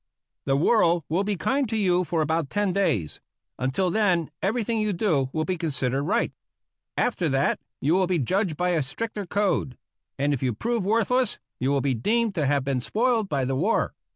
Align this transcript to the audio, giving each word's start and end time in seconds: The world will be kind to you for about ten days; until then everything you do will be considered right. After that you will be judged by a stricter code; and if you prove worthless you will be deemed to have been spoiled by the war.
The 0.45 0.55
world 0.57 1.03
will 1.09 1.23
be 1.23 1.35
kind 1.35 1.69
to 1.69 1.77
you 1.77 2.03
for 2.03 2.23
about 2.23 2.49
ten 2.49 2.73
days; 2.73 3.21
until 3.59 3.91
then 3.91 4.31
everything 4.41 4.79
you 4.79 4.93
do 4.93 5.29
will 5.31 5.45
be 5.45 5.59
considered 5.59 6.01
right. 6.05 6.33
After 6.97 7.29
that 7.29 7.59
you 7.79 7.93
will 7.93 8.07
be 8.07 8.17
judged 8.17 8.57
by 8.57 8.69
a 8.69 8.81
stricter 8.81 9.27
code; 9.27 9.77
and 10.17 10.33
if 10.33 10.41
you 10.41 10.53
prove 10.55 10.83
worthless 10.83 11.37
you 11.59 11.69
will 11.69 11.81
be 11.81 11.93
deemed 11.93 12.33
to 12.33 12.47
have 12.47 12.63
been 12.63 12.79
spoiled 12.79 13.29
by 13.29 13.45
the 13.45 13.55
war. 13.55 13.93